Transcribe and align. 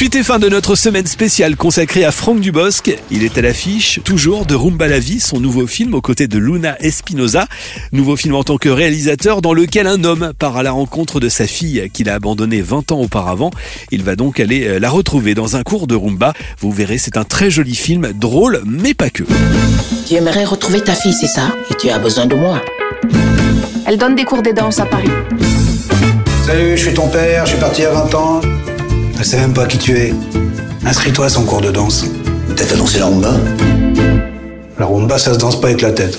Suite 0.00 0.16
et 0.16 0.22
fin 0.22 0.38
de 0.38 0.48
notre 0.48 0.76
semaine 0.76 1.06
spéciale 1.06 1.56
consacrée 1.56 2.06
à 2.06 2.10
Franck 2.10 2.40
Dubosc. 2.40 2.90
Il 3.10 3.22
est 3.22 3.36
à 3.36 3.42
l'affiche, 3.42 4.00
toujours, 4.02 4.46
de 4.46 4.54
Rumba 4.54 4.88
la 4.88 4.98
vie, 4.98 5.20
son 5.20 5.40
nouveau 5.40 5.66
film 5.66 5.92
aux 5.92 6.00
côtés 6.00 6.26
de 6.26 6.38
Luna 6.38 6.74
Espinosa. 6.80 7.44
Nouveau 7.92 8.16
film 8.16 8.34
en 8.34 8.42
tant 8.42 8.56
que 8.56 8.70
réalisateur 8.70 9.42
dans 9.42 9.52
lequel 9.52 9.86
un 9.86 10.02
homme 10.04 10.32
part 10.38 10.56
à 10.56 10.62
la 10.62 10.72
rencontre 10.72 11.20
de 11.20 11.28
sa 11.28 11.46
fille 11.46 11.90
qu'il 11.92 12.08
a 12.08 12.14
abandonnée 12.14 12.62
20 12.62 12.92
ans 12.92 13.00
auparavant. 13.00 13.50
Il 13.90 14.02
va 14.02 14.16
donc 14.16 14.40
aller 14.40 14.66
euh, 14.66 14.78
la 14.78 14.88
retrouver 14.88 15.34
dans 15.34 15.56
un 15.56 15.62
cours 15.64 15.86
de 15.86 15.96
Rumba. 15.96 16.32
Vous 16.60 16.72
verrez, 16.72 16.96
c'est 16.96 17.18
un 17.18 17.24
très 17.24 17.50
joli 17.50 17.74
film, 17.74 18.14
drôle, 18.14 18.62
mais 18.64 18.94
pas 18.94 19.10
que. 19.10 19.24
Tu 20.08 20.14
aimerais 20.14 20.46
retrouver 20.46 20.80
ta 20.80 20.94
fille, 20.94 21.12
c'est 21.12 21.26
ça? 21.26 21.54
Et 21.70 21.74
tu 21.74 21.90
as 21.90 21.98
besoin 21.98 22.24
de 22.24 22.36
moi 22.36 22.62
Elle 23.86 23.98
donne 23.98 24.14
des 24.14 24.24
cours 24.24 24.40
de 24.40 24.52
danse 24.52 24.80
à 24.80 24.86
Paris. 24.86 25.10
Salut, 26.46 26.78
je 26.78 26.86
suis 26.86 26.94
ton 26.94 27.08
père, 27.08 27.44
je 27.44 27.50
suis 27.50 27.60
parti 27.60 27.84
à 27.84 27.90
20 27.92 28.14
ans. 28.14 28.40
Je 29.20 29.24
sais 29.26 29.36
même 29.36 29.52
pas 29.52 29.66
qui 29.66 29.76
tu 29.76 29.98
es. 29.98 30.14
Inscris-toi 30.86 31.26
à 31.26 31.28
son 31.28 31.44
cours 31.44 31.60
de 31.60 31.70
danse. 31.70 32.06
Peut-être 32.48 32.72
à 32.72 32.76
danser 32.76 33.00
la 33.00 33.04
rumba 33.04 33.38
La 34.78 34.86
rumba, 34.86 35.18
ça 35.18 35.34
se 35.34 35.38
danse 35.38 35.60
pas 35.60 35.68
avec 35.68 35.82
la 35.82 35.92
tête. 35.92 36.18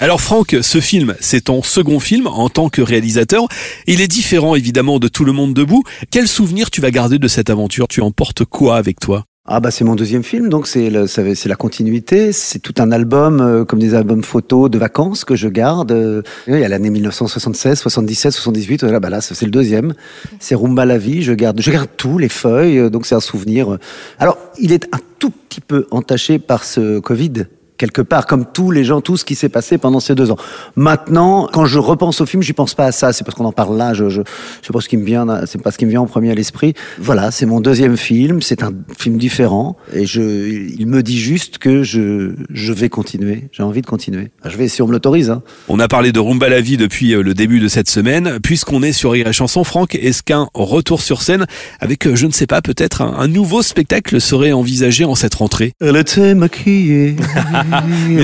Alors 0.00 0.20
Franck, 0.20 0.54
ce 0.60 0.80
film, 0.82 1.16
c'est 1.18 1.44
ton 1.44 1.62
second 1.62 1.98
film 1.98 2.26
en 2.26 2.50
tant 2.50 2.68
que 2.68 2.82
réalisateur. 2.82 3.48
Il 3.86 4.02
est 4.02 4.06
différent 4.06 4.54
évidemment 4.54 4.98
de 4.98 5.08
Tout 5.08 5.24
le 5.24 5.32
monde 5.32 5.54
debout. 5.54 5.82
Quel 6.10 6.28
souvenir 6.28 6.70
tu 6.70 6.82
vas 6.82 6.90
garder 6.90 7.18
de 7.18 7.26
cette 7.26 7.48
aventure? 7.48 7.88
Tu 7.88 8.02
emportes 8.02 8.44
quoi 8.44 8.76
avec 8.76 9.00
toi? 9.00 9.24
Ah 9.48 9.60
bah 9.60 9.70
c'est 9.70 9.84
mon 9.84 9.94
deuxième 9.94 10.22
film, 10.22 10.48
donc 10.48 10.66
c'est 10.66 10.90
c'est 11.06 11.48
la 11.48 11.54
continuité. 11.54 12.32
C'est 12.32 12.58
tout 12.58 12.74
un 12.78 12.90
album, 12.90 13.40
euh, 13.40 13.64
comme 13.64 13.78
des 13.78 13.94
albums 13.94 14.24
photos 14.24 14.68
de 14.70 14.78
vacances 14.78 15.24
que 15.24 15.36
je 15.36 15.48
garde. 15.48 15.92
Euh, 15.92 16.22
Il 16.48 16.58
y 16.58 16.64
a 16.64 16.68
l'année 16.68 16.90
1976, 16.90 17.78
77, 17.78 18.32
78. 18.32 18.82
Voilà, 18.82 18.98
bah 19.00 19.10
là 19.10 19.20
c'est 19.20 19.40
le 19.44 19.50
deuxième. 19.50 19.94
C'est 20.40 20.54
Rumba 20.56 20.84
la 20.84 20.98
vie. 20.98 21.22
Je 21.22 21.32
garde, 21.32 21.60
je 21.60 21.70
garde 21.70 21.88
tout, 21.96 22.18
les 22.18 22.28
feuilles. 22.28 22.78
euh, 22.78 22.90
Donc 22.90 23.06
c'est 23.06 23.14
un 23.14 23.20
souvenir. 23.20 23.78
Alors 24.18 24.36
il 24.58 24.72
est 24.72 24.86
un 24.92 24.98
tout 25.18 25.30
petit 25.30 25.60
peu 25.60 25.86
entaché 25.90 26.38
par 26.38 26.64
ce 26.64 26.98
Covid 26.98 27.44
quelque 27.76 28.02
part, 28.02 28.26
comme 28.26 28.46
tous 28.46 28.70
les 28.70 28.84
gens, 28.84 29.00
tout 29.00 29.16
ce 29.16 29.24
qui 29.24 29.34
s'est 29.34 29.48
passé 29.48 29.78
pendant 29.78 30.00
ces 30.00 30.14
deux 30.14 30.30
ans. 30.30 30.36
Maintenant, 30.76 31.48
quand 31.52 31.66
je 31.66 31.78
repense 31.78 32.20
au 32.20 32.26
film, 32.26 32.42
j'y 32.42 32.52
pense 32.52 32.74
pas 32.74 32.86
à 32.86 32.92
ça. 32.92 33.12
C'est 33.12 33.24
parce 33.24 33.36
qu'on 33.36 33.44
en 33.44 33.52
parle 33.52 33.76
là. 33.76 33.94
Je, 33.94 34.08
je, 34.08 34.22
je 34.62 34.66
sais 34.66 34.72
pas 34.72 34.80
ce 34.80 34.88
qui 34.88 34.96
me 34.96 35.04
vient, 35.04 35.26
c'est 35.46 35.60
pas 35.60 35.70
ce 35.70 35.78
qui 35.78 35.86
me 35.86 35.90
vient 35.90 36.00
en 36.00 36.06
premier 36.06 36.30
à 36.30 36.34
l'esprit. 36.34 36.74
Voilà, 36.98 37.30
c'est 37.30 37.46
mon 37.46 37.60
deuxième 37.60 37.96
film. 37.96 38.42
C'est 38.42 38.62
un 38.62 38.72
film 38.98 39.18
différent. 39.18 39.76
Et 39.92 40.06
je, 40.06 40.20
il 40.20 40.86
me 40.86 41.02
dit 41.02 41.18
juste 41.18 41.58
que 41.58 41.82
je, 41.82 42.34
je 42.50 42.72
vais 42.72 42.88
continuer. 42.88 43.48
J'ai 43.52 43.62
envie 43.62 43.82
de 43.82 43.86
continuer. 43.86 44.30
Je 44.44 44.56
vais 44.56 44.68
si 44.68 44.82
on 44.82 44.86
me 44.86 44.92
l'autorise. 44.92 45.30
Hein. 45.30 45.42
On 45.68 45.80
a 45.80 45.88
parlé 45.88 46.12
de 46.12 46.20
Rumba 46.20 46.48
la 46.48 46.60
vie 46.60 46.76
depuis 46.76 47.14
euh, 47.14 47.22
le 47.22 47.34
début 47.34 47.60
de 47.60 47.68
cette 47.68 47.88
semaine. 47.88 48.38
Puisqu'on 48.42 48.82
est 48.82 48.92
sur 48.92 49.12
Rire 49.12 49.28
et 49.28 49.32
Chanson, 49.32 49.64
Franck, 49.64 49.94
est-ce 49.94 50.22
qu'un 50.22 50.48
retour 50.54 51.00
sur 51.00 51.22
scène 51.22 51.46
avec, 51.80 52.06
euh, 52.06 52.16
je 52.16 52.26
ne 52.26 52.32
sais 52.32 52.46
pas, 52.46 52.62
peut-être 52.62 53.02
un, 53.02 53.14
un 53.18 53.28
nouveau 53.28 53.62
spectacle 53.62 54.20
serait 54.20 54.52
envisagé 54.52 55.04
en 55.04 55.14
cette 55.14 55.34
rentrée? 55.34 55.72
Elle 55.80 55.96
était 55.96 56.34
maquillée. 56.34 57.16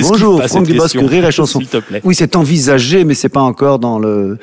Bonjour, 0.09 0.43
Franck 0.43 0.65
Dubosc, 0.65 0.95
Rire 0.99 1.25
et 1.27 1.31
Chanson. 1.31 1.59
s'il 1.59 1.67
te 1.67 1.77
plaît. 1.77 2.01
Oui, 2.03 2.15
c'est 2.15 2.35
envisagé, 2.35 3.03
mais 3.05 3.13
c'est 3.13 3.29
pas 3.29 3.41
encore 3.41 3.79
dans 3.79 3.99
le. 3.99 4.37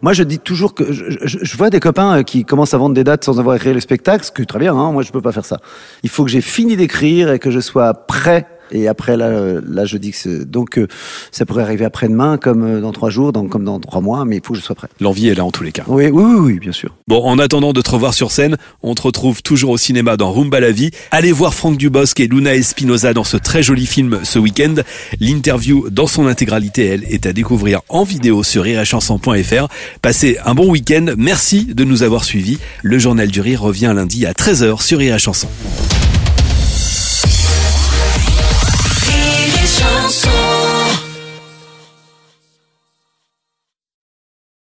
Moi, 0.00 0.12
je 0.14 0.24
dis 0.24 0.40
toujours 0.40 0.74
que 0.74 0.92
je, 0.92 1.04
je- 1.22 1.38
je 1.42 1.56
vois 1.56 1.70
des 1.70 1.78
copains 1.78 2.18
euh, 2.18 2.22
qui 2.24 2.44
commencent 2.44 2.74
à 2.74 2.78
vendre 2.78 2.94
des 2.94 3.04
dates 3.04 3.22
sans 3.24 3.38
avoir 3.38 3.54
écrit 3.54 3.72
le 3.72 3.78
spectacle, 3.78 4.24
ce 4.24 4.32
qui 4.32 4.42
est 4.42 4.46
très 4.46 4.58
bien. 4.58 4.74
Hein, 4.74 4.90
moi, 4.90 5.02
je 5.04 5.12
peux 5.12 5.20
pas 5.20 5.30
faire 5.30 5.44
ça. 5.44 5.58
Il 6.02 6.10
faut 6.10 6.24
que 6.24 6.30
j'ai 6.30 6.40
fini 6.40 6.76
d'écrire 6.76 7.30
et 7.32 7.38
que 7.38 7.50
je 7.52 7.60
sois 7.60 7.94
prêt. 7.94 8.46
Et 8.72 8.88
après, 8.88 9.16
là, 9.16 9.26
euh, 9.26 9.60
là, 9.68 9.84
je 9.84 9.98
dis 9.98 10.12
que 10.12 10.42
donc 10.44 10.78
euh, 10.78 10.88
ça 11.30 11.44
pourrait 11.46 11.62
arriver 11.62 11.84
après-demain, 11.84 12.38
comme 12.38 12.64
euh, 12.64 12.80
dans 12.80 12.92
trois 12.92 13.10
jours, 13.10 13.32
donc 13.32 13.50
comme 13.50 13.64
dans 13.64 13.78
trois 13.78 14.00
mois, 14.00 14.24
mais 14.24 14.36
il 14.36 14.42
faut 14.44 14.54
que 14.54 14.58
je 14.58 14.64
sois 14.64 14.74
prêt. 14.74 14.88
L'envie 15.00 15.28
est 15.28 15.34
là 15.34 15.44
en 15.44 15.50
tous 15.50 15.62
les 15.62 15.72
cas. 15.72 15.84
Oui, 15.86 16.06
oui, 16.06 16.22
oui, 16.24 16.38
oui, 16.40 16.58
bien 16.58 16.72
sûr. 16.72 16.96
Bon, 17.06 17.22
en 17.22 17.38
attendant 17.38 17.72
de 17.72 17.80
te 17.82 17.90
revoir 17.90 18.14
sur 18.14 18.30
scène, 18.30 18.56
on 18.82 18.94
te 18.94 19.02
retrouve 19.02 19.42
toujours 19.42 19.70
au 19.70 19.78
cinéma 19.78 20.16
dans 20.16 20.32
Rumba 20.32 20.58
la 20.60 20.72
vie. 20.72 20.90
Allez 21.10 21.32
voir 21.32 21.54
Franck 21.54 21.76
Dubosc 21.76 22.18
et 22.20 22.26
Luna 22.26 22.54
Espinosa 22.54 23.12
dans 23.12 23.24
ce 23.24 23.36
très 23.36 23.62
joli 23.62 23.86
film 23.86 24.20
ce 24.22 24.38
week-end. 24.38 24.74
L'interview 25.20 25.90
dans 25.90 26.06
son 26.06 26.26
intégralité, 26.26 26.86
elle, 26.86 27.04
est 27.04 27.26
à 27.26 27.32
découvrir 27.32 27.82
en 27.90 28.04
vidéo 28.04 28.42
sur 28.42 28.62
rireetchanson.fr. 28.62 29.68
Passez 30.00 30.38
un 30.44 30.54
bon 30.54 30.70
week-end. 30.70 31.06
Merci 31.18 31.66
de 31.66 31.84
nous 31.84 32.02
avoir 32.02 32.24
suivis. 32.24 32.58
Le 32.82 32.98
Journal 32.98 33.28
du 33.28 33.40
Rire 33.40 33.60
revient 33.60 33.92
lundi 33.94 34.24
à 34.24 34.32
13h 34.32 34.82
sur 34.82 34.98
Rire 34.98 35.16
et 35.16 35.18
Chanson. 35.18 35.48
Rire 40.12 40.18
et 40.18 40.26
chanson 40.26 40.41